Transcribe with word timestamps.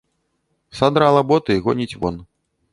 Садрала 0.79 1.21
боты 1.33 1.51
і 1.61 1.65
гоніць 1.69 1.97
вон. 2.03 2.15